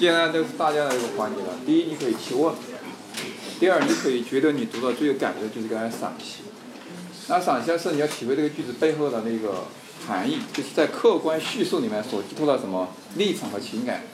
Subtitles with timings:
[0.00, 1.48] 接下来都是大家的一个环节了。
[1.66, 2.54] 第一，你可以提问；
[3.58, 6.36] 第二，你可以觉得你读的最有感觉的就是刚才赏析。
[7.28, 9.66] 那赏析是你要体会这个句子背后的那个
[10.08, 14.04] 含义，就是在客观叙述里面所寄托的什么立场和情感。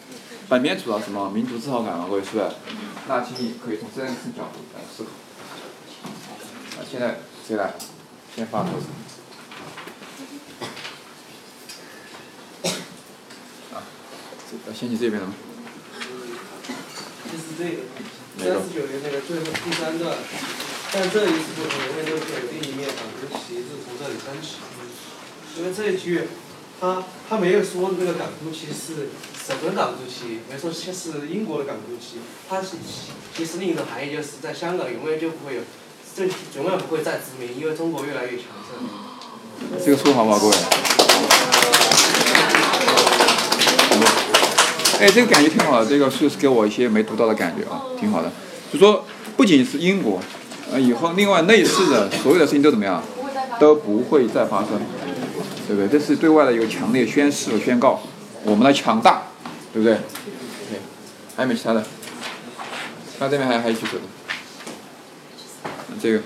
[0.49, 2.49] 本篇主要什么民族自豪感嘛，各位是不是？
[3.07, 5.11] 那请你可以从这样一个角度来思考。
[6.79, 7.75] 那现在谁来？
[8.35, 8.71] 先发头。
[13.73, 13.87] 啊，
[14.67, 15.35] 这先去这边了吗？
[17.27, 17.83] 就是这个
[18.39, 20.17] 三十九页那个最后第三段，
[20.93, 24.57] 但这一次不同，因为就是有另一面港独旗帜从这里升起。
[25.59, 26.29] 因为这一句，
[26.81, 29.09] 他他没有说那个港独旗是
[29.45, 32.19] 什么港独旗，没说是英国的港独旗，
[32.49, 32.77] 它是
[33.37, 35.63] 其实另一种含义就是在香港永远就不会有，
[36.15, 36.25] 这
[36.57, 38.87] 永远不会再殖民，因为中国越来越强盛。
[39.83, 40.57] 这个说好吗，各位？
[44.99, 48.33] 哎，这个感觉挺好的，这个是给我一些没读到的感觉啊，挺好的。
[48.73, 49.05] 就说
[49.37, 50.21] 不仅是英国，
[50.73, 53.03] 呃，以后另外类似的所有的事情都怎么样，
[53.61, 54.81] 都不会再发生，
[55.69, 55.89] 对不对？
[55.89, 58.01] 这是对外的一个强烈宣誓和宣告，
[58.43, 59.25] 我们的强大，
[59.73, 59.99] 对不对
[60.71, 60.81] 对
[61.37, 61.85] 还有没有其他的？
[63.19, 64.05] 看这边还还有举手的，
[66.01, 66.19] 这个。
[66.19, 66.25] 是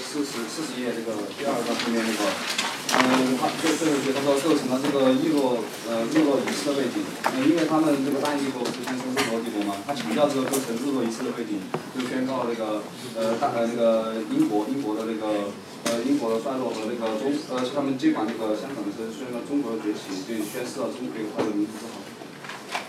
[0.00, 2.65] 四十四十页这个第二个后面那个。
[2.96, 11.60] 嗯，他就是觉得说构成了这个日落呃日落仪式的背景，嗯，因为他们这个大帝国不是宣称日落帝国嘛，他强调这个构成日落仪式的背景，
[11.92, 12.82] 就宣告那个
[13.14, 15.52] 呃大呃那个英国英国的那个
[15.84, 22.00] 呃英国的衰落和那个中呃他们接管那个香港的时候宣告中国的崛起，就宣示了中国快的民族自豪。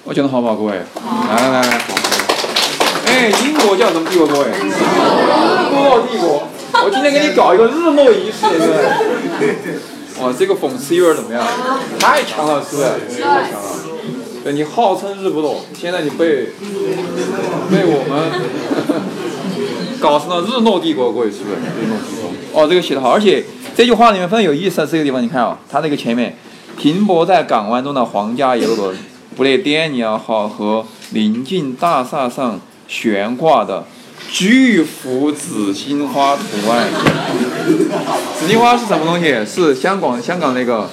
[0.03, 0.79] 我讲的好不好，各位？
[0.79, 1.83] 来来来来，
[3.05, 4.47] 哎，英国叫什么帝国，各位？
[4.47, 4.71] 日
[5.75, 6.47] 落帝国。
[6.79, 8.65] 我今天给你搞一个日落仪式，对不
[9.39, 9.96] 对？
[10.19, 11.45] 哇，这个讽刺意味怎么样？
[11.99, 13.21] 太强了，是不是？
[13.21, 13.69] 太强了。
[14.43, 16.47] 对你号称日不落，现在你被
[17.69, 18.31] 被我们
[19.99, 21.55] 搞成了日落帝国，各位是不是？
[21.55, 22.61] 日落帝国。
[22.61, 23.43] 哦，这个写的好，而且
[23.75, 26.35] 这句话里面非常有意思的这个地方，你看啊，它那个前面
[26.79, 28.97] 停泊在港湾中的皇家游轮，
[29.35, 33.85] 不列颠尼亚号和临近大厦上悬挂的。
[34.29, 36.87] 巨幅紫荆花图案，
[38.37, 39.45] 紫荆花是什么东西？
[39.45, 40.89] 是香港香港那个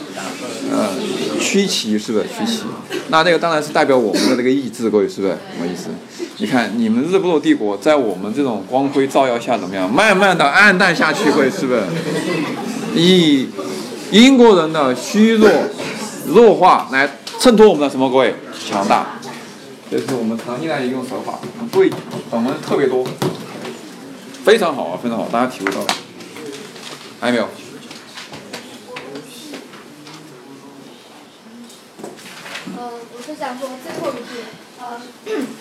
[0.70, 0.88] 呃
[1.40, 2.62] 区旗，是不是区旗？
[3.08, 5.32] 那那个当然是代表我们的那个意志，各位是不是？
[5.32, 5.88] 什么意思？
[6.38, 9.92] 你看你们日不落帝国在我们这种光辉照耀下怎么样？
[9.92, 11.82] 慢慢的暗淡下去，各位是不是？
[12.94, 13.48] 以
[14.10, 15.50] 英国人的虚弱
[16.28, 18.08] 弱化来衬托我们的什么？
[18.08, 18.34] 各位
[18.68, 19.18] 强大。
[19.90, 21.38] 这是我们常见的一种手法，
[21.70, 21.90] 对，
[22.30, 23.06] 我们特别多，
[24.44, 25.86] 非常好啊，非常好，大家体会到了，
[27.20, 27.48] 还有没有？
[32.76, 34.42] 呃，我是想说最后一句，
[34.80, 35.00] 呃，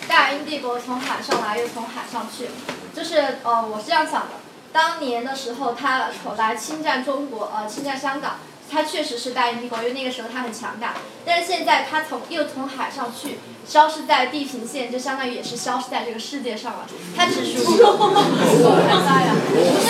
[0.08, 2.46] 大英帝国从海上来又从海上去，
[2.92, 4.30] 就是呃，我是这样想的，
[4.72, 8.38] 当年的时候他来侵占中国，呃，侵占香港。
[8.70, 10.94] 它确实是大英帝国，因为那个时候他很强大。
[11.24, 16.86] 但是现在他从又从海上去，消失在地平线，就相当于也是消失在这个世界上了。
[17.16, 18.64] 他只属于，不 是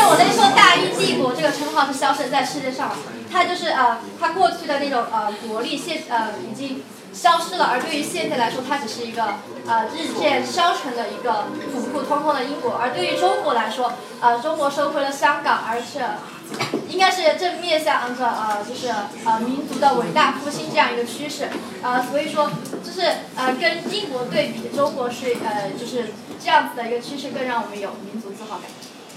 [0.07, 2.97] 我在说大英帝国这个称号是消失在世界上了。
[3.33, 9.25] 他就是呃，他过去的那种呃国力现呃已经消失了，而对于现在来说，它只是一个
[9.67, 12.75] 呃日渐消沉的一个普普通通的英国。
[12.75, 16.01] 而对于中国来说，呃，中国收回了香港，而是。
[16.91, 18.89] 应该是正面向着呃，就是
[19.25, 21.49] 呃民族的伟大复兴这样一个趋势，
[21.83, 22.51] 呃，所以说
[22.85, 23.01] 就是
[23.35, 26.13] 呃跟英国对比，中国是呃就是
[26.43, 28.71] 这样子的一个趋势，更让我们有民族自豪感。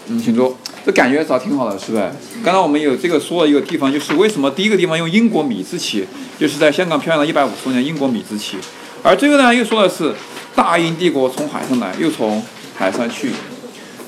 [0.08, 0.58] 嗯，请坐。
[0.86, 2.10] 这感觉找挺好的，是不是？
[2.42, 6.08] 刚才我们有这个说了一个地方，就是为什么第一个地方用英国米字旗，
[6.40, 8.58] 就是在香港漂洋了一百五十多年，英国米字旗。
[9.04, 10.16] 而这个呢，又说的是
[10.56, 12.42] 大英帝国从海上来，又从
[12.76, 13.34] 海上去。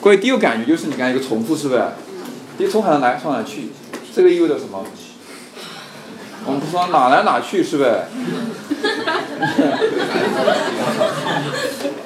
[0.01, 1.83] 各位第一个感觉就是你看一个重复，是不是？
[2.59, 3.69] 你从海上来，从哪去？
[4.13, 4.83] 这个意味着什么？
[6.45, 8.09] 我们不说哪来哪去，是呗？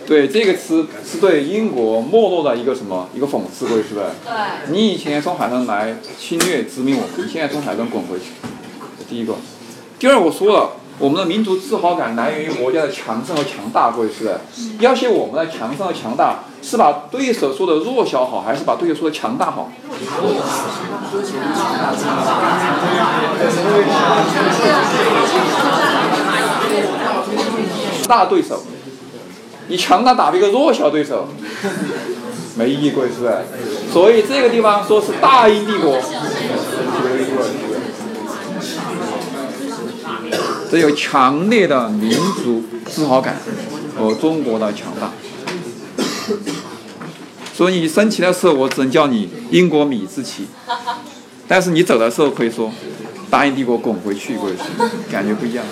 [0.05, 3.09] 对，这个词是对英国没落的一个什么？
[3.15, 4.11] 一个讽刺，各位是呗？
[4.23, 4.71] 对。
[4.71, 8.25] 你以前从海上来侵略殖民我们，你现在从海上滚回去。
[9.09, 9.33] 第一个。
[9.97, 10.73] 第二，我说了。
[11.00, 14.38] 我们的民族自豪感来源于国家的强盛和强大，各位是不是。
[14.80, 19.72] 要挟我们的强盛和强大，是把对手说的弱小好，还是把对手说的强大好？
[28.07, 28.62] 大对手，
[29.68, 31.28] 你强大打一个弱小对手，
[32.56, 33.34] 没意义，各位是不是？
[33.92, 35.98] 所以这个地方说是大英帝国，
[40.73, 42.09] 只有强烈的民
[42.43, 43.37] 族自豪感
[43.95, 45.11] 和中国的强大。
[47.53, 50.47] 所以你升旗的时候，我只能叫你英国米字旗，
[51.47, 52.71] 但是你走的时候可以说
[53.29, 54.63] 大英帝国滚回去，各位是
[55.11, 55.63] 感觉不一样。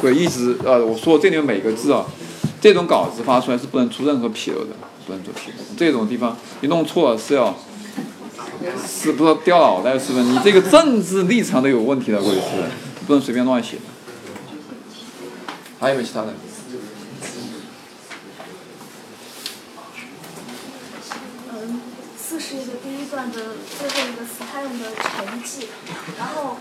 [0.00, 2.06] 各位一直呃，我说这里面每个字啊，
[2.58, 4.70] 这种稿子发出来是不能出任何纰漏的，
[5.06, 5.64] 不能做纰漏。
[5.76, 7.54] 这种地方你弄错了是要
[8.88, 10.24] 是不是掉脑袋，是不是？
[10.24, 12.40] 你这个政治立场都有问题的，各位是
[13.10, 13.78] 不能随便乱写。
[15.80, 16.32] 还有没有其他的？
[21.52, 21.80] 嗯，
[22.16, 25.64] 四十一个第一段的最后一个词，他用的沉寂，
[26.20, 26.58] 然后，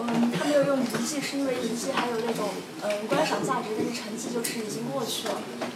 [0.00, 2.48] 嗯，他没有用遗迹，是因为遗迹还有那种
[2.82, 5.34] 嗯观赏价值，但是沉寂就是已经过去了，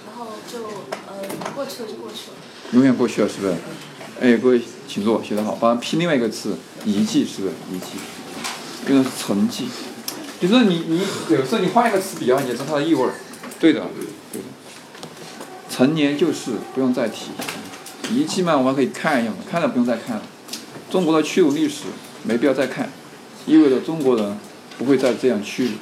[0.08, 0.58] 然后就
[1.06, 2.36] 嗯过去了就过去了。
[2.72, 3.54] 永远过去了，是不是？
[4.20, 5.56] 哎，各位请坐，写得好。
[5.60, 7.52] 帮拼另外一个字，遗迹，是不是？
[7.70, 7.92] 遗迹，
[8.88, 9.66] 用的是沉寂。
[10.40, 11.00] 就是你你
[11.30, 13.12] 有时候你换一个词比较，你知道它的意味儿。
[13.58, 13.80] 对的，
[14.32, 14.48] 对的。
[15.70, 17.30] 陈年旧事不用再提，
[18.10, 20.22] 遗迹嘛，我们可以看一样，看了不用再看了。
[20.90, 21.84] 中国的屈辱历史
[22.22, 22.90] 没必要再看，
[23.46, 24.38] 意味着中国人
[24.78, 25.72] 不会再这样屈辱。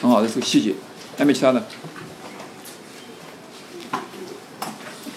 [0.00, 0.74] 很好，这是个细节。
[1.16, 1.64] 还没其他的？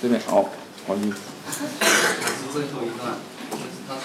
[0.02, 0.50] 这边好，
[0.86, 1.12] 好你。
[1.12, 3.18] 是最后一段，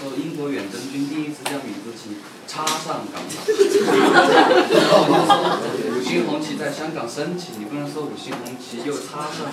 [0.02, 2.18] 说英国远征军第一次将米字旗
[2.48, 5.30] 插上岗场，然后我就说
[5.94, 9.46] 五星红旗在香港升起，你不能说五星红旗又插上。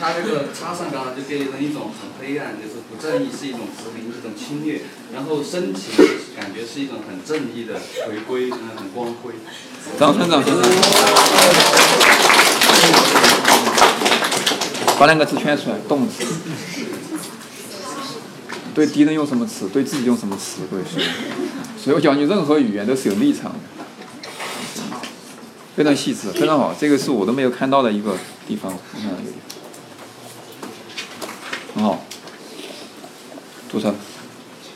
[0.00, 4.82] 他这个插上岗场就给人一种很黑暗，就是不正义，是一种殖民，一种侵略。
[5.14, 5.94] 然后升起
[6.36, 9.30] 感觉是一种很正义的回归，嗯，很光辉。
[9.96, 10.52] 掌声，掌声！
[14.98, 16.24] 把两个字圈出来，动词。
[18.76, 19.70] 对敌人用什么词？
[19.70, 20.58] 对自己用什么词？
[20.70, 21.00] 各位是。
[21.82, 23.58] 所以我讲你任何语言都是有立场的，
[25.74, 26.76] 非常细致，非常好。
[26.78, 29.38] 这个是我都没有看到的一个地方，你看这个地
[31.72, 32.04] 方，很好。
[33.72, 33.94] 主持人。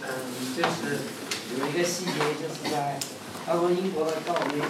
[0.00, 0.08] 嗯，
[0.56, 1.00] 就是
[1.61, 2.99] 有一个细节，就是在
[3.44, 4.62] 他说英国的告别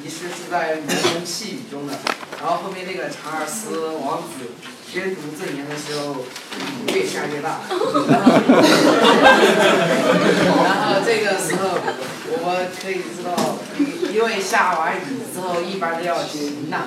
[0.00, 1.94] 仪式是在蒙蒙细雨中的，
[2.40, 4.52] 然后后面那个查尔斯王子
[4.88, 6.24] 宣读赠言的时候，
[6.94, 7.60] 越下越大，
[10.64, 11.78] 然后，这个时候
[12.30, 13.28] 我们可以知道，
[14.12, 15.00] 因为下完雨
[15.32, 16.80] 之后一般都要晴朗，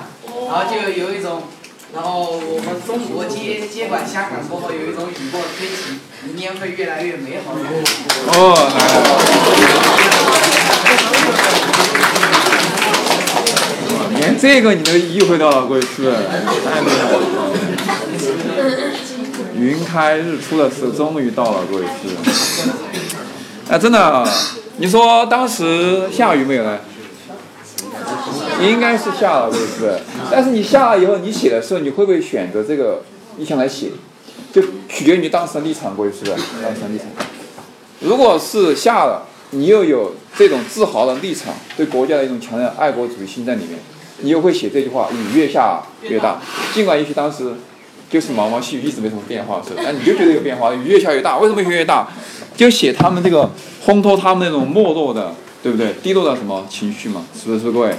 [0.48, 1.44] 然后就有一种，
[1.94, 7.90] 然后我们中国接接管香港过后有一种雨过天晴，明年会越来越美好的感觉。
[8.32, 8.80] 哦，来。
[14.22, 17.18] 连这个你都意会到了，各位是，太厉害了。
[19.62, 22.68] 云开日出的时候终于到了，各位是。
[23.70, 24.28] 哎，真的，
[24.78, 26.80] 你说当时下雨没有呢？
[28.60, 29.98] 应该是下了，各位是。
[30.30, 33.02] 但是你下了以后，你写的时候，你会不会选择这个
[33.38, 33.90] 意向来写？
[34.52, 36.32] 就取决于你当时的立场，各位是不是？
[36.62, 37.06] 当时的立场。
[38.00, 43.78] 如果是下了，你又有这种自豪的立场，对国家的一种强烈爱国主义心在里面，
[44.18, 46.40] 你又会写这句话：雨越下越大。
[46.74, 47.54] 尽管也许当时
[48.12, 49.80] 就是毛毛细雨，一直没什么变化，是吧？
[49.82, 51.38] 但你就觉得有变化，雨越下越大。
[51.38, 52.06] 为什么越越大？
[52.54, 53.50] 就写他们这个
[53.86, 55.94] 烘托他们那种没落的，对不对？
[56.02, 57.24] 低落的什么情绪嘛？
[57.34, 57.96] 是不是，各位？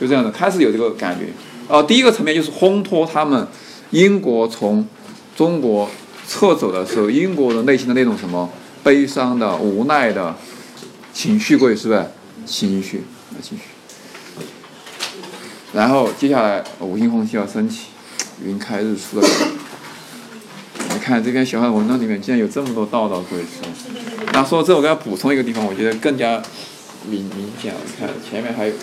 [0.00, 1.26] 就这样的，开始有这个感觉。
[1.66, 3.48] 啊，第一个层面就是烘托他们
[3.90, 4.86] 英国从
[5.36, 5.90] 中国
[6.28, 8.48] 撤走的时候，英国人内心的那种什么
[8.84, 10.36] 悲伤的、无奈的
[11.12, 12.06] 情绪，各位是不是？
[12.46, 13.02] 情绪，
[13.42, 13.64] 情绪。
[15.72, 17.86] 然后接下来五星红旗要升起，
[18.44, 19.28] 云开日出的。
[20.92, 23.66] 你看这篇小汉文章里面竟然有这么多道道，可以说。
[24.32, 26.42] 那说到这我给大家补充一个地方，我觉得更加
[27.08, 27.80] 明明显了。
[27.86, 28.74] 你看前面还有。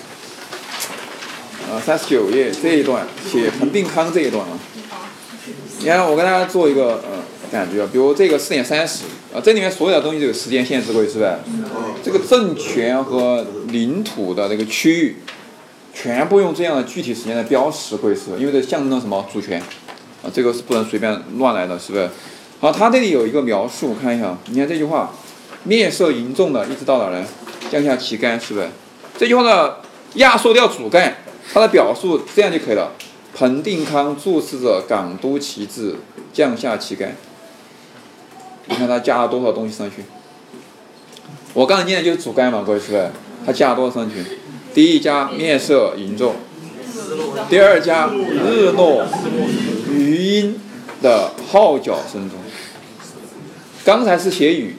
[1.69, 4.59] 呃，三十九页这一段写彭定康这一段啊，
[5.79, 11.33] 你看我跟大家做一个呃感觉啊，比如这个四点三十啊，这里面所有的东西都有时间限制，各位是不是？
[12.03, 15.17] 这个政权和领土的这个区域，
[15.93, 19.61] 全部用这样的具体时间来标识，各位是，因为这象征了什么主权
[20.23, 22.09] 啊，这个是不能随便乱来的，是不是？
[22.59, 25.11] 好，他这里有一个描述，看一下，你看这句话，
[25.63, 27.25] 面色凝重的一直到哪呢？
[27.69, 28.67] 降下旗杆，是不是？
[29.17, 29.75] 这句话呢，
[30.15, 31.17] 压缩掉主干。
[31.53, 32.91] 它的表述这样就可以了。
[33.33, 35.95] 彭定康注视着港督旗帜，
[36.31, 37.15] 降下旗杆。
[38.67, 40.03] 你看他加了多少东西上去？
[41.53, 43.09] 我刚才念的就是主干嘛，各位是不是？
[43.45, 44.23] 他加了多少上去？
[44.73, 46.35] 第一家面色凝重，
[47.49, 49.05] 第二家日落
[49.89, 50.59] 余音
[51.01, 52.39] 的号角声中。
[53.83, 54.75] 刚才是写雨，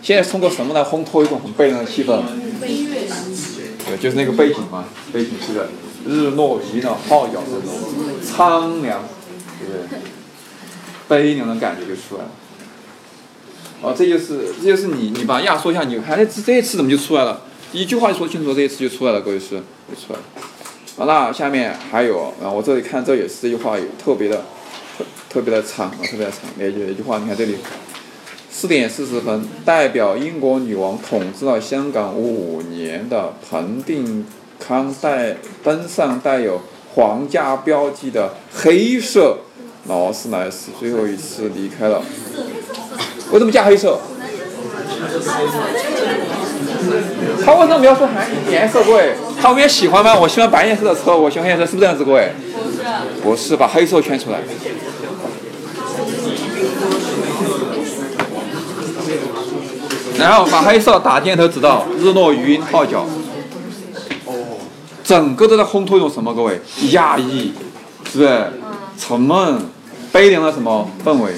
[0.00, 2.22] 现在是通过什么来烘托一种很悲凉的气氛？
[2.60, 5.68] 对，就是那个背景嘛，背景是的，
[6.06, 7.74] 日落余音的号角声中，
[8.24, 9.02] 苍凉，
[9.58, 9.98] 对不对？
[11.08, 12.30] 悲凉的感觉就出来了。
[13.82, 17.42] 哦，这就是这就是你你把压缩一下，你看这这次怎么就出来了？
[17.72, 19.50] 一句话就说清楚，这一次就出来了，各位是
[19.88, 20.24] 就出来了。
[20.96, 24.36] 好，那下面还有啊，我这里看这也是这句话有特别的
[24.96, 26.40] 特特别的长啊，特别的长。
[26.56, 27.18] 哪句一句话？
[27.18, 27.56] 你看这里，
[28.50, 34.24] 四点四十分，代表英国女王统治了香港五年的彭定
[34.58, 36.62] 康带登上带有
[36.94, 39.40] 皇家标记的黑色
[39.86, 42.02] 劳斯莱斯，最后一次离开了。
[43.32, 44.00] 为什么加黑色？
[47.46, 49.14] 他为什么要说含颜色，各位？
[49.40, 50.12] 他们也喜欢吗？
[50.16, 52.32] 我喜欢白颜色的车，我喜欢颜色，是不是这样子，各位？
[53.22, 54.40] 不是，把黑色圈出来。
[60.18, 63.06] 然后把黑色打箭头指到日落余音号角。
[64.24, 64.34] 哦，
[65.04, 66.34] 整个都在烘托一种什么？
[66.34, 66.60] 各位，
[66.90, 67.52] 压抑，
[68.10, 68.44] 是不是？
[68.98, 69.60] 沉闷、
[70.10, 71.30] 悲凉的什么氛围？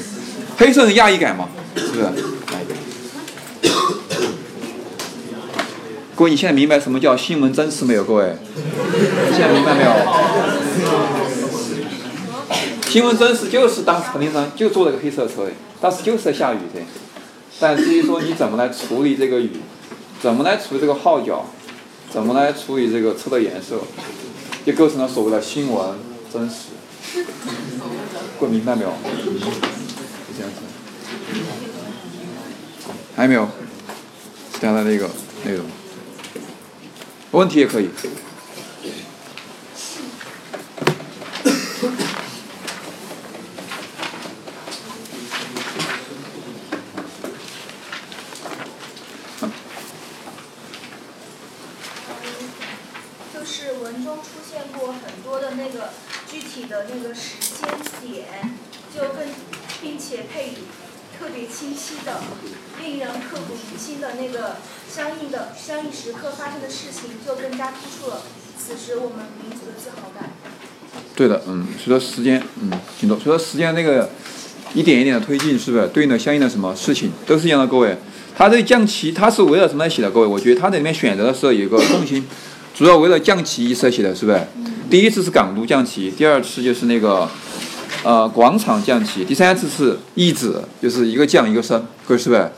[0.56, 2.06] 黑色的压抑感嘛，是不是？
[6.18, 8.02] 各位，你现在明白什么叫新闻真实没有？
[8.02, 9.92] 各位，你现在明白没有？
[12.88, 15.46] 新闻真实就是当时彭定康就坐了个黑色车，
[15.80, 16.80] 当时就是在下雨的。
[17.60, 19.60] 但至于说你怎么来处理这个雨，
[20.20, 21.46] 怎么来处理这个号角，
[22.10, 23.78] 怎么来处理这个车的颜色，
[24.66, 25.90] 就构成了所谓的新闻
[26.32, 27.22] 真实。
[28.40, 28.88] 各位明白没有？
[29.24, 29.30] 就
[30.36, 30.56] 这样子。
[33.14, 33.48] 还有没有？
[34.54, 35.08] 其他的那个
[35.44, 35.64] 内容？
[37.32, 37.90] 问题也可以。
[53.32, 55.90] 就是文中出现过很多的那个
[56.28, 57.68] 具体的那个时间
[58.02, 58.54] 点，
[58.94, 59.28] 就更
[59.80, 60.54] 并且配以
[61.18, 62.20] 特别清晰的、
[62.80, 64.56] 令人刻骨铭心的那个
[64.92, 68.22] 相应的相应时刻发生的事情，就更加突出了
[68.58, 70.30] 此时我们民族的自豪感。
[71.14, 73.18] 对的，嗯，随着时间，嗯，听懂。
[73.18, 74.10] 随着时间那个
[74.74, 77.66] 一点一点的推进，是不是对应的相应的什么事情都是一样的？
[77.66, 77.96] 各位，
[78.36, 80.10] 它这个降旗，它是为了什么来写的？
[80.10, 82.24] 各位，我觉得它这里面选择的时候有一个重心，
[82.74, 84.40] 主要为了降旗仪式写的，是不是？
[84.88, 87.28] 第一次是港督降旗，第二次就是那个
[88.04, 92.50] 呃广场降旗，第三次是义子，就是一个降一个升，各位是不是？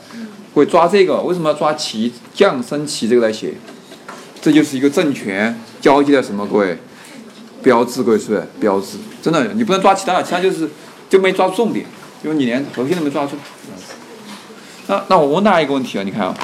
[0.53, 1.21] 会抓这个？
[1.21, 3.53] 为什么要抓旗降升旗这个来写？
[4.41, 6.45] 这就是一个政权交接的什么？
[6.47, 6.77] 各位？
[7.63, 8.47] 标志，各位是不是？
[8.59, 10.67] 标志，真的，你不能抓其他的，其他就是
[11.07, 11.85] 就没抓住重点，
[12.23, 13.33] 因为你连核心都没抓住。
[14.87, 16.35] 那那我问大家一个问题啊，你看啊，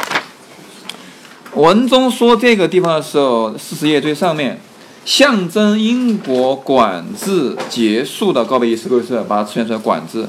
[1.55, 4.59] 文中说这个地方的时候，四十页最上面，
[5.03, 10.27] 象征英国管制结束的告别仪式，各位是不把它出现出来管制？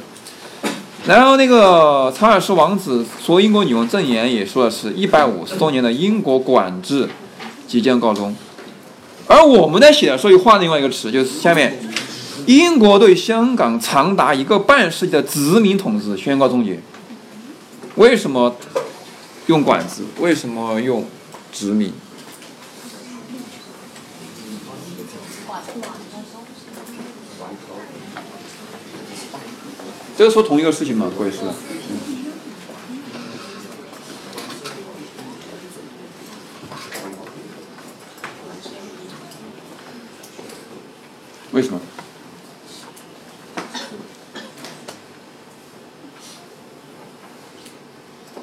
[1.06, 7.06] 然后那个查尔斯王子说英国女王证言也说的是一百五十多年的英国管制
[7.68, 8.34] 即将告终。
[9.28, 11.78] 而我们在写的时候又换另外一个词，就是下面，
[12.46, 16.80] 英国对香港长达一个半世纪的殖民统治宣告终结。
[17.96, 18.56] 为什么
[19.46, 20.02] 用管制？
[20.18, 21.04] 为什么用
[21.52, 21.92] 殖民？
[30.16, 31.08] 这是说同一个事情吗？
[31.16, 31.38] 各位是？
[41.52, 41.80] 为什么？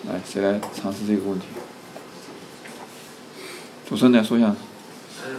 [0.07, 0.41] 来，谁
[1.05, 1.45] 这个问题？
[3.87, 4.47] 主持人来说一下。
[5.23, 5.35] 嗯，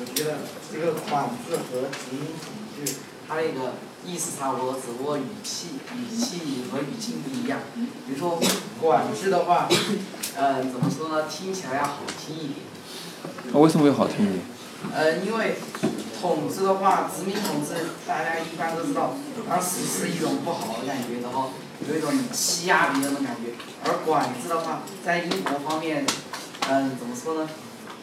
[0.00, 0.38] 我觉得
[0.72, 2.94] 这个管制和殖民统治，
[3.28, 7.60] 它那个意思差不多，只不过语气、语气和语境不一样。
[7.74, 8.40] 比如说
[8.80, 9.68] 管制的话，
[10.36, 11.28] 嗯，怎么说呢？
[11.28, 12.58] 听起来要好听一点。
[13.52, 14.40] 那为什么会好听一点？
[14.92, 15.56] 呃，因为
[16.20, 17.74] 统治的话，殖民统治
[18.06, 19.14] 大家一般都知道，
[19.48, 21.52] 它实施一种不好的感觉，然后
[21.88, 23.52] 有一种欺压别人的感觉。
[23.84, 26.06] 而管制的话，在英国方面，
[26.68, 27.48] 嗯，怎么说呢？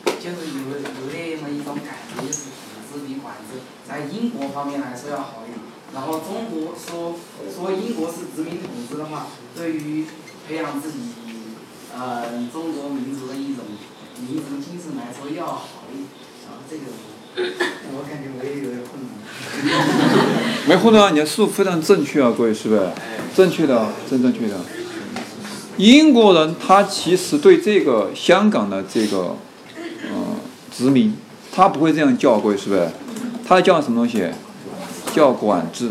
[0.06, 0.80] 就是有有
[1.12, 5.60] 那么一种感觉，就是统治比管制在英国方面来说要好一点。
[5.94, 7.16] 然后中国说
[7.54, 10.06] 说英国是殖民统治的话，对于
[10.48, 11.00] 培养自己
[11.94, 13.66] 呃中国民族的一种
[14.20, 16.08] 民族精神来说要好一点。
[16.46, 16.84] 然后这个
[17.92, 20.68] 我感觉我也有点混乱。
[20.68, 22.76] 没混乱，你的思路非常正确啊，各位是不？
[23.36, 24.56] 正确的，真正确的。
[25.78, 29.36] 英国人他其实对这个香港的这个
[30.04, 30.36] 呃
[30.72, 31.16] 殖民，
[31.52, 32.88] 他不会这样叫，各位是不是？
[33.48, 34.26] 他叫什么东西？
[35.14, 35.90] 叫管制。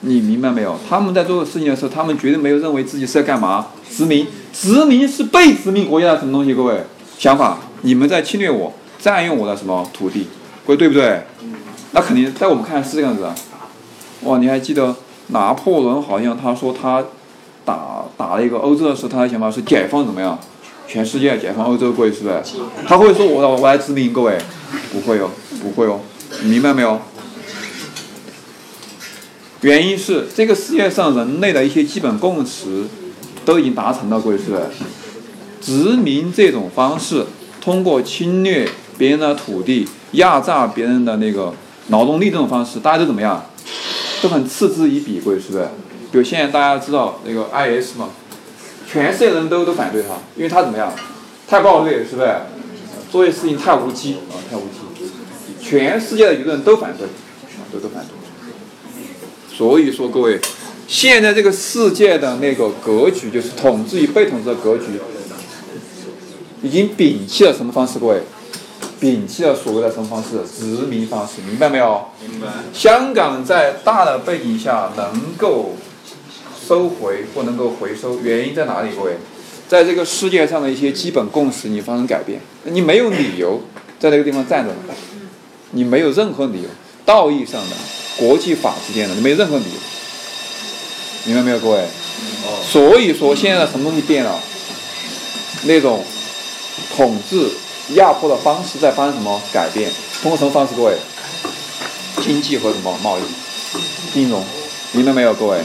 [0.00, 0.78] 你明白没有？
[0.88, 3.68] 他们在做的事情的时候，他们绝对没有认为自己是在干嘛？
[3.90, 6.52] 殖民，殖民是被殖民国家的什么东西？
[6.54, 6.84] 各位，
[7.18, 10.26] 想法，你们在侵略我，占用我的什么土地？
[10.66, 11.22] 各位对不对？
[11.92, 13.34] 那肯定在我们看来是这样子啊。
[14.24, 14.94] 哇，你还记得
[15.28, 17.04] 拿破仑好像他说他
[17.64, 20.38] 打打了一个欧洲的时候，他的想法是解放怎么样？
[20.88, 22.42] 全世界解放欧洲，各位是不是？
[22.86, 24.38] 他会说我我来殖民各位？
[24.92, 25.30] 不会哦，
[25.60, 26.00] 不会哦，
[26.42, 27.00] 你明白没有？
[29.62, 32.84] 原因是这个世界上人类的一些基本共识
[33.44, 34.62] 都已经达成了，各位是不是？
[35.60, 37.26] 殖民这种方式，
[37.60, 41.52] 通过侵略别人的土地、压榨别人的那个
[41.88, 43.44] 劳动力这种方式，大家都怎么样？
[44.22, 45.64] 都很嗤之以鼻，各位是不是？
[46.10, 48.10] 比如现在大家知道那个 IS 嘛，
[48.90, 50.92] 全世界人都都反对他，因为他怎么样？
[51.46, 52.28] 太暴力，是不是？
[53.10, 55.04] 做些事情太无稽啊，太无稽，
[55.62, 57.06] 全世界的舆论都反对，
[57.72, 59.56] 都都反对。
[59.56, 60.40] 所以说，各位，
[60.88, 64.84] 现在这个世界的那个格局，就是统治与被统治的格局，
[66.62, 67.98] 已经摒弃了什么方式？
[67.98, 68.20] 各位，
[69.00, 70.40] 摒弃了所谓的什么方式？
[70.58, 72.06] 殖民方式，明白没有？
[72.20, 72.48] 明白。
[72.72, 75.76] 香港在大的背景下能够
[76.66, 78.90] 收回或能够回收，原因在哪里？
[78.96, 79.18] 各位，
[79.68, 83.60] 在这个世界上的一些基本共识你发生改变，你没有理由
[83.98, 84.72] 在那个地方站着，
[85.72, 86.68] 你没有任何理由，
[87.04, 87.76] 道义上的。
[88.18, 89.70] 国际法之间的，你没有任何理由，
[91.26, 91.80] 明白没有，各位？
[92.46, 92.64] 哦。
[92.66, 94.40] 所以说，现在什么东西变了？
[95.64, 96.02] 那种
[96.96, 97.50] 统治、
[97.94, 99.90] 压迫的方式在发生什么改变？
[100.22, 100.74] 通过什么方式？
[100.74, 100.96] 各位？
[102.20, 103.22] 经济和什么贸易、
[104.12, 104.42] 金融，
[104.92, 105.60] 明白没有，各位？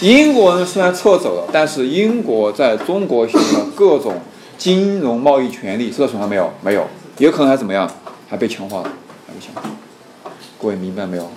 [0.00, 4.20] 英国人虽然撤走了，但是英国在中国行的各种
[4.58, 6.52] 金融贸易权利受到损害没有？
[6.62, 6.86] 没有，
[7.18, 7.88] 有可能还怎么样？
[8.28, 8.92] 还被强化了，
[9.26, 9.70] 还被强化。
[10.60, 11.30] 各位明白没有？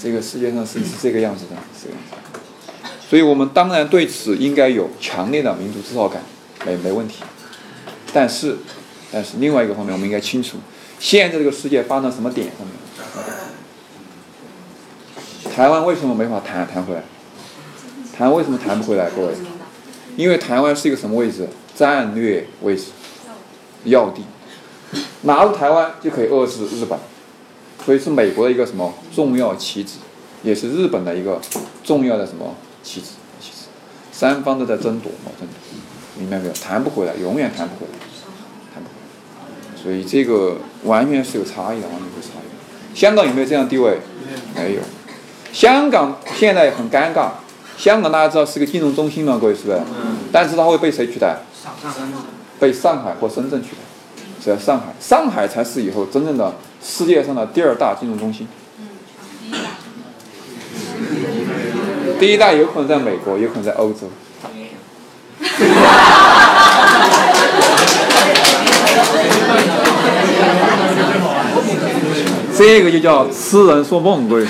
[0.00, 2.88] 这个世界上是是这个样子的，是这个样子。
[3.10, 6.22] 所以我们当然对此应该有强烈的民族自豪感，
[6.64, 7.16] 没没问题。
[8.12, 8.56] 但是，
[9.14, 10.56] 但是另外一个方面，我们应该清楚，
[10.98, 12.74] 现在这个世界发生什么点上面？
[15.54, 17.04] 台湾为什么没法谈谈回来？
[18.12, 19.08] 谈为什么谈不回来？
[19.10, 19.34] 各位，
[20.16, 21.48] 因为台湾是一个什么位置？
[21.76, 22.86] 战略位置，
[23.84, 24.24] 要地。
[25.22, 26.98] 拿住台湾就可以遏制日本。
[27.84, 29.98] 所以是美国的一个什么重要棋子，
[30.42, 31.40] 也是日本的一个
[31.84, 33.12] 重要的什么棋子？
[33.40, 33.66] 棋子，
[34.10, 35.54] 三方都在争夺，争夺，
[36.18, 36.52] 明白没有？
[36.54, 38.13] 谈不回来，永远，谈不回来。
[39.84, 42.98] 所以这个完全是有差异的，完全有差异。
[42.98, 43.98] 香港有没有这样地位？
[44.56, 44.80] 没有。
[45.52, 47.28] 香港现在很尴尬。
[47.76, 49.76] 香港大家知道是个金融中心嘛，各位是不是？
[49.76, 50.16] 嗯。
[50.32, 51.36] 但是它会被谁取代？
[52.58, 53.76] 被上海或深圳取代。
[54.42, 56.54] 是在上海，上海才是以后真正的。
[56.82, 58.46] 世界上的第二大金融中心，
[62.20, 64.10] 第一大有可能在美国，有可能在欧洲。
[72.66, 74.46] 这个就叫痴人说梦，各位。